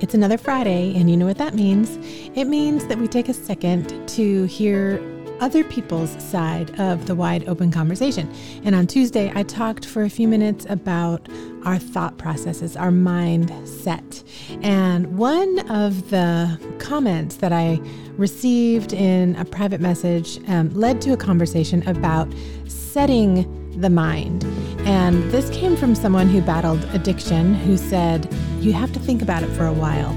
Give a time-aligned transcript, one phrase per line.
[0.00, 1.98] It's another Friday, and you know what that means.
[2.34, 4.98] It means that we take a second to hear
[5.40, 8.32] other people's side of the wide open conversation.
[8.64, 11.28] And on Tuesday, I talked for a few minutes about
[11.66, 14.24] our thought processes, our mindset.
[14.62, 17.78] And one of the comments that I
[18.16, 22.26] received in a private message um, led to a conversation about
[22.66, 24.44] setting the mind.
[24.86, 29.42] And this came from someone who battled addiction who said, You have to think about
[29.42, 30.12] it for a while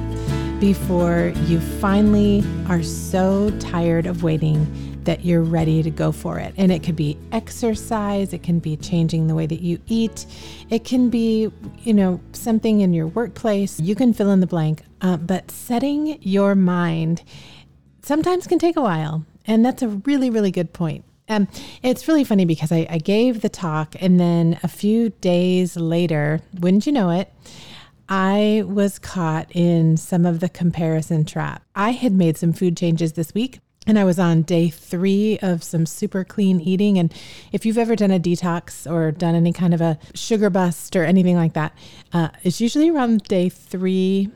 [0.59, 6.53] before you finally are so tired of waiting that you're ready to go for it.
[6.57, 10.25] And it could be exercise, it can be changing the way that you eat,
[10.70, 11.53] it can be,
[11.84, 13.79] you know, something in your workplace.
[13.79, 14.84] You can fill in the blank.
[14.99, 17.23] Uh, but setting your mind
[18.01, 19.25] sometimes can take a while.
[19.48, 21.05] And that's a really, really good point.
[21.29, 21.48] Um,
[21.81, 26.41] it's really funny because I, I gave the talk, and then a few days later,
[26.59, 27.31] wouldn't you know it,
[28.09, 31.63] I was caught in some of the comparison trap.
[31.75, 35.63] I had made some food changes this week and I was on day three of
[35.63, 36.98] some super clean eating.
[36.98, 37.13] And
[37.51, 41.04] if you've ever done a detox or done any kind of a sugar bust or
[41.04, 41.76] anything like that,
[42.13, 44.29] uh, it's usually around day three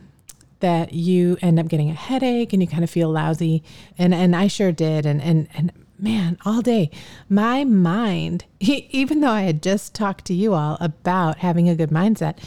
[0.60, 3.64] that you end up getting a headache and you kind of feel lousy.
[3.98, 5.06] And and I sure did.
[5.06, 6.92] And and and man, all day,
[7.30, 11.90] my mind, even though I had just talked to you all about having a good
[11.90, 12.40] mindset,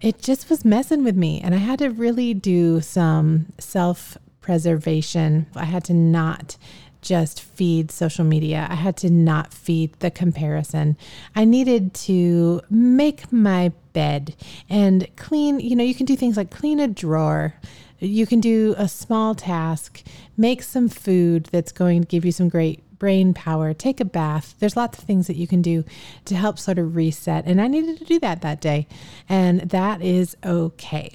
[0.00, 1.40] it just was messing with me.
[1.40, 5.46] And I had to really do some self preservation.
[5.54, 6.56] I had to not
[7.04, 8.66] just feed social media.
[8.68, 10.96] I had to not feed the comparison.
[11.36, 14.34] I needed to make my bed
[14.68, 17.54] and clean, you know, you can do things like clean a drawer.
[18.00, 20.02] You can do a small task,
[20.36, 24.54] make some food that's going to give you some great brain power, take a bath.
[24.60, 25.84] There's lots of things that you can do
[26.24, 27.44] to help sort of reset.
[27.44, 28.86] And I needed to do that that day.
[29.28, 31.12] And that is okay.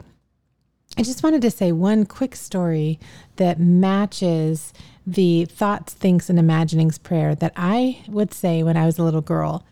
[0.99, 2.99] I just wanted to say one quick story
[3.37, 4.71] that matches
[5.07, 9.21] the thoughts, thinks, and imaginings prayer that I would say when I was a little
[9.21, 9.65] girl.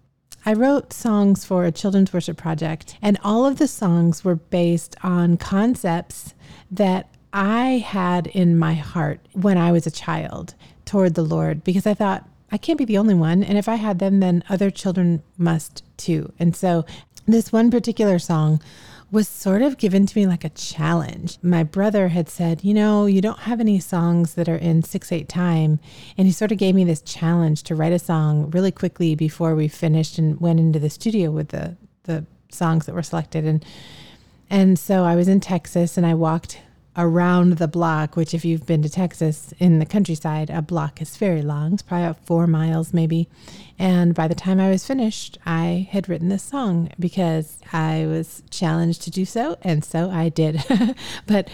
[0.43, 4.95] I wrote songs for a children's worship project, and all of the songs were based
[5.03, 6.33] on concepts
[6.71, 10.55] that I had in my heart when I was a child
[10.87, 13.43] toward the Lord because I thought, I can't be the only one.
[13.43, 16.31] And if I had them, then other children must too.
[16.39, 16.85] And so,
[17.27, 18.61] this one particular song
[19.11, 21.37] was sort of given to me like a challenge.
[21.41, 25.11] My brother had said, You know, you don't have any songs that are in 6
[25.11, 25.79] 8 time.
[26.17, 29.55] And he sort of gave me this challenge to write a song really quickly before
[29.55, 33.45] we finished and went into the studio with the, the songs that were selected.
[33.45, 33.65] And
[34.49, 36.61] and so I was in Texas and I walked
[36.97, 41.15] around the block, which, if you've been to Texas in the countryside, a block is
[41.15, 41.73] very long.
[41.73, 43.29] It's probably about four miles, maybe.
[43.77, 48.41] And by the time I was finished, I had written this song because I was
[48.49, 49.57] challenged to do so.
[49.61, 50.63] And so I did.
[51.27, 51.49] but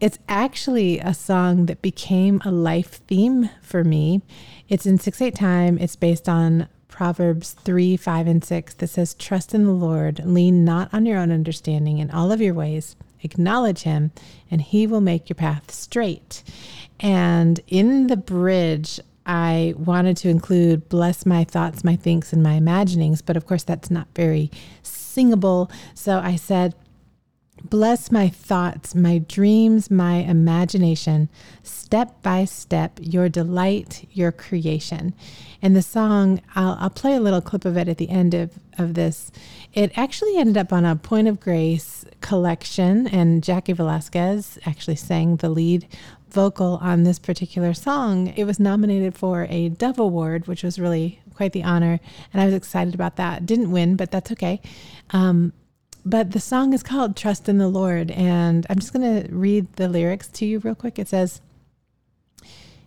[0.00, 4.22] it's actually a song that became a life theme for me.
[4.68, 5.78] It's in 6 8 time.
[5.78, 10.64] It's based on Proverbs 3, 5, and 6 that says, Trust in the Lord, lean
[10.64, 14.12] not on your own understanding in all of your ways acknowledge him,
[14.50, 16.42] and he will make your path straight.
[17.00, 22.54] And in the bridge, I wanted to include bless my thoughts, my thinks, and my
[22.54, 24.50] imaginings, but of course, that's not very
[24.82, 25.70] singable.
[25.94, 26.74] So I said,
[27.64, 31.28] Bless my thoughts, my dreams, my imagination,
[31.62, 35.12] step by step, your delight, your creation.
[35.60, 38.52] And the song, I'll, I'll play a little clip of it at the end of,
[38.78, 39.32] of this.
[39.74, 45.36] It actually ended up on a Point of Grace collection, and Jaci Velasquez actually sang
[45.36, 45.86] the lead
[46.30, 48.28] vocal on this particular song.
[48.36, 52.00] It was nominated for a Dove Award, which was really quite the honor,
[52.32, 53.46] and I was excited about that.
[53.46, 54.60] Didn't win, but that's okay.
[55.10, 55.52] Um,
[56.04, 59.72] but the song is called Trust in the Lord, and I'm just going to read
[59.76, 60.98] the lyrics to you real quick.
[60.98, 61.40] It says,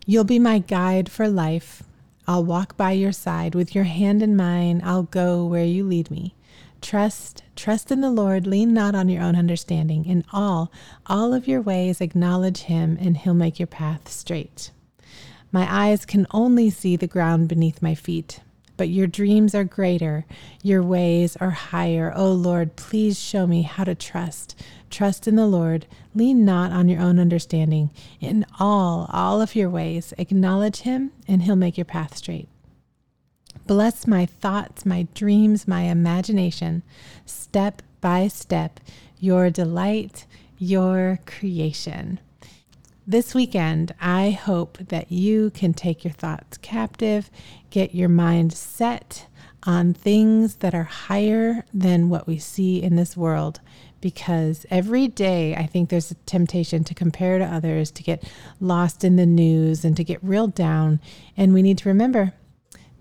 [0.05, 1.83] You'll be my guide for life.
[2.27, 4.81] I'll walk by your side with your hand in mine.
[4.83, 6.33] I'll go where you lead me.
[6.81, 10.03] Trust, trust in the Lord, lean not on your own understanding.
[10.05, 10.71] In all,
[11.05, 14.71] all of your ways acknowledge him, and he'll make your path straight.
[15.51, 18.39] My eyes can only see the ground beneath my feet,
[18.77, 20.25] but your dreams are greater,
[20.63, 22.11] your ways are higher.
[22.15, 24.59] O oh Lord, please show me how to trust.
[24.89, 25.85] Trust in the Lord,
[26.15, 27.91] lean not on your own understanding.
[28.19, 32.47] In all, all of your ways, acknowledge him, and he'll make your path straight.
[33.71, 36.83] Bless my thoughts, my dreams, my imagination,
[37.25, 38.81] step by step,
[39.17, 40.25] your delight,
[40.57, 42.19] your creation.
[43.07, 47.31] This weekend, I hope that you can take your thoughts captive,
[47.69, 49.27] get your mind set
[49.63, 53.61] on things that are higher than what we see in this world,
[54.01, 58.29] because every day I think there's a temptation to compare to others, to get
[58.59, 60.99] lost in the news, and to get real down.
[61.37, 62.33] And we need to remember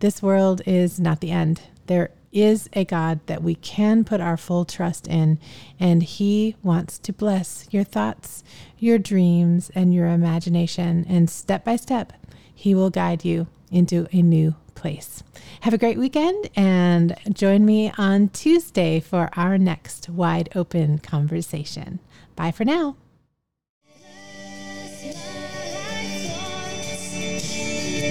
[0.00, 1.60] this world is not the end.
[1.86, 5.38] There is a God that we can put our full trust in,
[5.78, 8.42] and He wants to bless your thoughts,
[8.78, 11.04] your dreams, and your imagination.
[11.06, 12.14] And step by step,
[12.54, 15.22] He will guide you into a new place.
[15.60, 22.00] Have a great weekend and join me on Tuesday for our next wide open conversation.
[22.36, 22.96] Bye for now.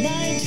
[0.02, 0.40] My